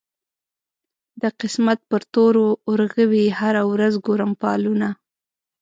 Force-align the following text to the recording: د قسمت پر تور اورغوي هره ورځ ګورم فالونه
د 1.21 1.23
قسمت 1.39 1.79
پر 1.89 2.01
تور 2.13 2.35
اورغوي 2.69 3.25
هره 3.39 3.63
ورځ 3.71 3.93
ګورم 4.05 4.31
فالونه 4.41 4.87